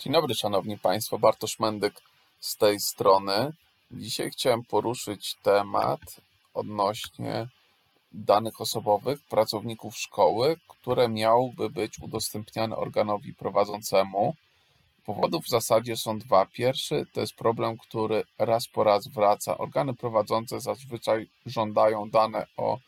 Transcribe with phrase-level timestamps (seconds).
[0.00, 1.18] Dzień dobry, Szanowni Państwo.
[1.18, 2.00] Bartosz Mendyk
[2.40, 3.52] z tej strony.
[3.90, 6.00] Dzisiaj chciałem poruszyć temat
[6.54, 7.48] odnośnie
[8.12, 14.34] danych osobowych pracowników szkoły, które miałyby być udostępniane organowi prowadzącemu.
[15.06, 16.46] Powodów w zasadzie są dwa.
[16.46, 19.58] Pierwszy to jest problem, który raz po raz wraca.
[19.58, 22.78] Organy prowadzące zazwyczaj żądają dane o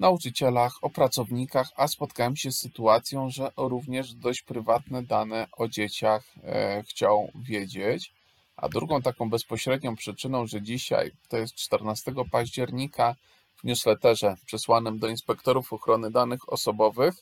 [0.00, 6.24] nauczycielach, o pracownikach, a spotkałem się z sytuacją, że również dość prywatne dane o dzieciach
[6.44, 8.12] e, chciał wiedzieć.
[8.56, 13.14] A drugą taką bezpośrednią przyczyną, że dzisiaj, to jest 14 października,
[13.56, 17.14] w newsletterze przesłanym do inspektorów ochrony danych osobowych,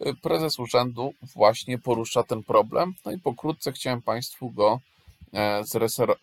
[0.00, 2.94] e, prezes urzędu właśnie porusza ten problem.
[3.04, 4.80] No i pokrótce chciałem Państwu go
[5.32, 5.62] e,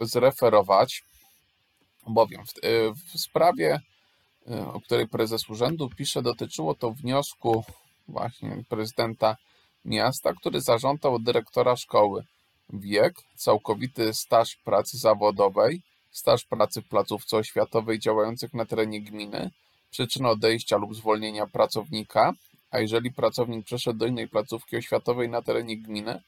[0.02, 1.04] zreferować,
[2.08, 2.54] bowiem w,
[3.14, 3.82] w sprawie
[4.74, 7.64] o której prezes urzędu pisze, dotyczyło to wniosku
[8.08, 9.38] właśnie prezydenta
[9.86, 12.24] miasta, który zażądał od dyrektora szkoły
[12.70, 15.82] wiek, całkowity staż pracy zawodowej,
[16.12, 19.52] staż pracy w placówce oświatowej działających na terenie gminy,
[19.92, 22.34] przyczynę odejścia lub zwolnienia pracownika,
[22.72, 26.22] a jeżeli pracownik przeszedł do innej placówki oświatowej na terenie gminy,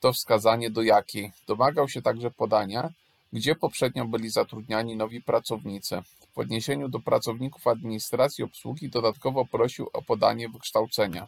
[0.00, 1.32] to wskazanie do jakiej.
[1.46, 2.90] Domagał się także podania,
[3.32, 6.02] gdzie poprzednio byli zatrudniani nowi pracownicy.
[6.34, 11.26] W odniesieniu do pracowników administracji obsługi dodatkowo prosił o podanie wykształcenia.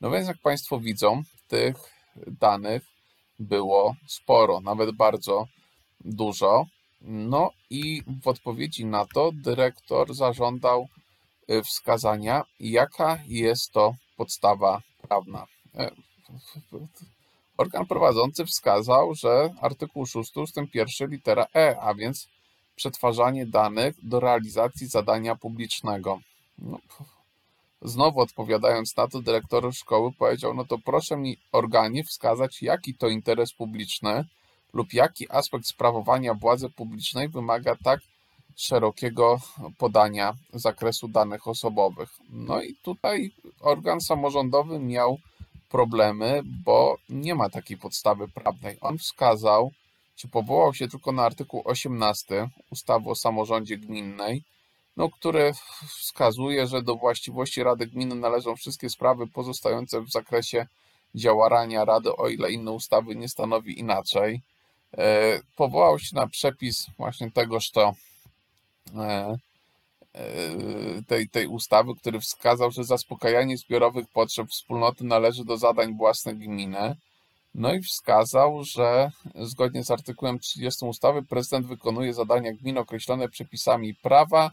[0.00, 1.76] No więc jak Państwo widzą, tych
[2.26, 2.82] danych
[3.38, 5.46] było sporo, nawet bardzo
[6.04, 6.66] dużo.
[7.00, 10.88] No i w odpowiedzi na to dyrektor zażądał
[11.50, 15.46] y, wskazania, jaka jest to podstawa prawna.
[17.60, 20.56] Organ prowadzący wskazał, że artykuł 6 ust.
[20.74, 22.28] 1 litera e, a więc
[22.76, 26.20] przetwarzanie danych do realizacji zadania publicznego.
[26.58, 26.78] No,
[27.82, 33.08] znowu odpowiadając na to, dyrektor szkoły powiedział, no to proszę mi organie wskazać, jaki to
[33.08, 34.24] interes publiczny
[34.72, 38.00] lub jaki aspekt sprawowania władzy publicznej wymaga tak
[38.56, 39.40] szerokiego
[39.78, 42.10] podania zakresu danych osobowych.
[42.30, 45.18] No i tutaj organ samorządowy miał
[45.70, 48.76] problemy, bo nie ma takiej podstawy prawnej.
[48.80, 49.72] On wskazał,
[50.16, 54.42] czy powołał się tylko na artykuł 18 ustawy o samorządzie gminnej,
[54.96, 55.52] no, który
[55.98, 60.66] wskazuje, że do właściwości Rady Gminy należą wszystkie sprawy pozostające w zakresie
[61.14, 64.42] działania Rady, o ile inne ustawy nie stanowi inaczej.
[64.98, 67.94] E, powołał się na przepis właśnie tegoż to
[68.96, 69.38] e,
[71.06, 76.96] tej, tej ustawy, który wskazał, że zaspokajanie zbiorowych potrzeb wspólnoty należy do zadań własnych gminy.
[77.54, 83.94] No i wskazał, że zgodnie z artykułem 30 ustawy prezydent wykonuje zadania gminy określone przepisami
[83.94, 84.50] prawa,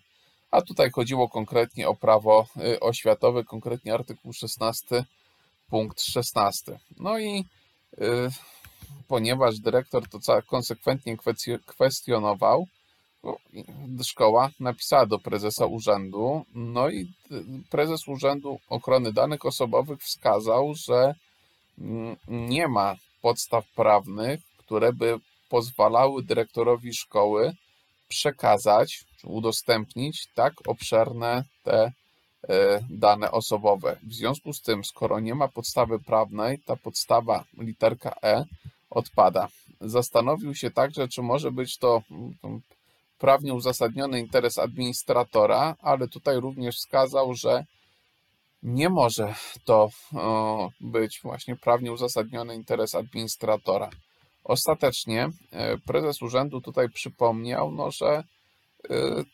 [0.52, 5.06] a tutaj chodziło konkretnie o prawo y, oświatowe, konkretnie artykuł 16,
[5.70, 6.80] punkt 16.
[7.00, 7.46] No i
[8.02, 8.30] y,
[9.08, 11.18] ponieważ dyrektor to konsekwentnie
[11.66, 12.68] kwestionował,
[14.04, 17.12] szkoła napisała do prezesa urzędu, no i
[17.70, 21.14] prezes Urzędu Ochrony Danych Osobowych wskazał, że
[22.28, 27.54] nie ma podstaw prawnych, które by pozwalały dyrektorowi szkoły
[28.08, 31.92] przekazać, czy udostępnić tak obszerne te
[32.50, 34.00] e, dane osobowe.
[34.04, 38.46] W związku z tym, skoro nie ma podstawy prawnej, ta podstawa literka E
[38.90, 39.48] odpada.
[39.82, 42.02] Zastanowił się także, czy może być to
[43.20, 47.66] prawnie uzasadniony interes administratora, ale tutaj również wskazał, że
[48.64, 49.36] nie może
[49.66, 49.90] to
[50.82, 53.90] być właśnie prawnie uzasadniony interes administratora.
[54.44, 58.24] Ostatecznie e, prezes urzędu tutaj przypomniał, no, że e,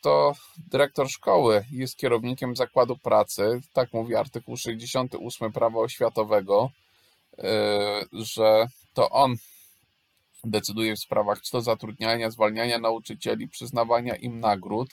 [0.02, 0.32] to
[0.70, 6.70] dyrektor szkoły jest kierownikiem zakładu pracy, tak mówi artykuł 68 prawa oświatowego,
[7.38, 9.34] e, że to on
[10.44, 14.88] decyduje w sprawach to zatrudniania, zwalniania nauczycieli, przyznawania im nagród,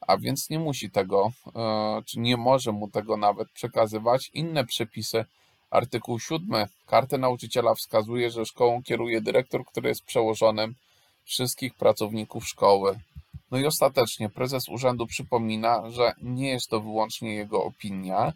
[0.00, 4.30] a więc nie musi tego, e, czy nie może mu tego nawet przekazywać.
[4.34, 5.24] Inne przepisy,
[5.70, 10.74] artykuł 7 karty nauczyciela wskazuje, że szkołą kieruje dyrektor, który jest przełożonym
[11.24, 12.98] wszystkich pracowników szkoły.
[13.50, 18.32] No i ostatecznie prezes urzędu przypomina, że nie jest to wyłącznie jego opinia,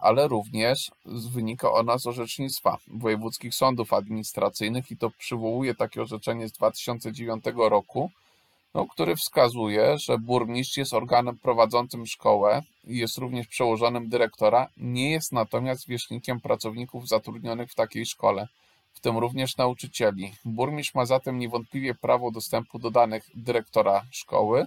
[0.00, 6.52] ale również wynika ona z orzecznictwa wojewódzkich sądów administracyjnych i to przywołuje takie orzeczenie z
[6.52, 8.10] 2009 roku,
[8.74, 15.10] no, który wskazuje, że burmistrz jest organem prowadzącym szkołę i jest również przełożonym dyrektora, nie
[15.10, 18.48] jest natomiast wierzchnikiem pracowników zatrudnionych w takiej szkole,
[18.92, 20.32] w tym również nauczycieli.
[20.44, 24.64] Burmistrz ma zatem niewątpliwie prawo dostępu do danych dyrektora szkoły,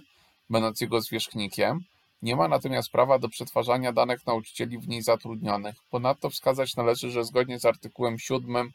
[0.50, 1.84] będąc jego zwierzchnikiem,
[2.24, 5.74] nie ma natomiast prawa do przetwarzania danych nauczycieli w niej zatrudnionych.
[5.90, 8.72] Ponadto wskazać należy, że zgodnie z artykułem 7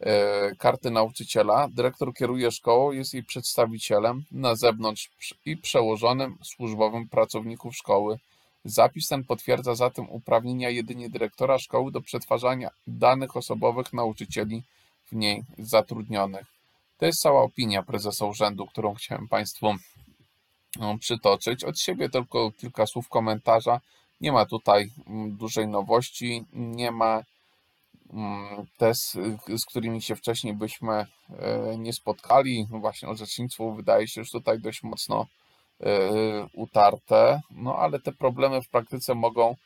[0.00, 1.68] e, karty nauczyciela.
[1.68, 5.10] Dyrektor kieruje szkołą, jest jej przedstawicielem na zewnątrz
[5.46, 8.18] i przełożonym służbowym pracowników szkoły.
[8.64, 14.62] Zapis ten potwierdza zatem uprawnienia jedynie dyrektora szkoły do przetwarzania danych osobowych nauczycieli
[15.06, 16.46] w niej zatrudnionych.
[16.98, 19.74] To jest cała opinia prezesa urzędu, którą chciałem Państwu
[21.00, 21.64] przytoczyć.
[21.64, 23.80] Od siebie tylko kilka słów komentarza.
[24.20, 27.22] Nie ma tutaj mm, dużej nowości, nie ma
[28.12, 29.16] mm, te, z,
[29.68, 31.06] którymi się wcześniej byśmy e,
[31.78, 32.66] nie spotkali.
[32.70, 35.26] No Właśnie orzecznictwo wydaje się już tutaj dość mocno
[35.80, 35.88] e,
[36.52, 39.56] utarte, no ale te problemy w praktyce mogą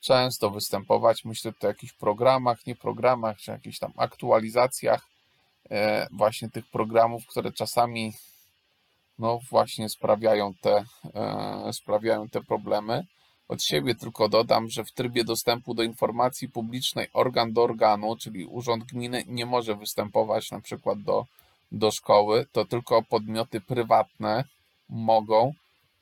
[0.00, 1.24] często występować.
[1.24, 5.06] Myślę tutaj o jakichś programach, nie programach, czy jakichś tam aktualizacjach
[5.70, 8.12] e, właśnie tych programów, które czasami
[9.18, 10.84] no właśnie sprawiają te,
[11.14, 13.06] e, sprawiają te problemy.
[13.48, 18.46] Od siebie tylko dodam, że w trybie dostępu do informacji publicznej organ do organu, czyli
[18.46, 21.26] urząd gminy, nie może występować na przykład do,
[21.72, 24.44] do szkoły, to tylko podmioty prywatne
[24.88, 25.52] mogą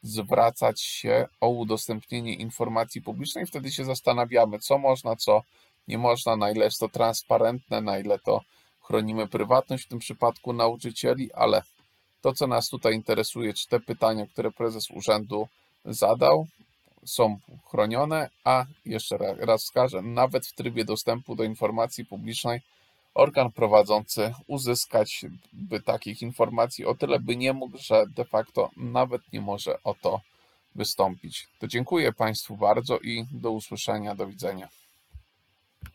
[0.02, 3.46] zwracać się o udostępnienie informacji publicznej.
[3.46, 5.42] Wtedy się zastanawiamy, co można, co
[5.88, 8.40] nie można, na ile jest to transparentne, na ile to
[8.80, 11.62] chronimy prywatność w tym przypadku nauczycieli, ale
[12.26, 15.48] to, co nas tutaj interesuje, czy te pytania, które prezes urzędu
[15.84, 16.46] zadał,
[17.04, 17.38] są
[17.70, 22.60] chronione, a jeszcze ra- raz wskażę, nawet w trybie dostępu do informacji publicznej
[23.14, 29.22] organ prowadzący uzyskać by takich informacji o tyle by nie mógł, że de facto nawet
[29.32, 30.20] nie może o to
[30.74, 31.48] wystąpić.
[31.58, 34.68] To dziękuję Państwu bardzo i do usłyszenia, do widzenia.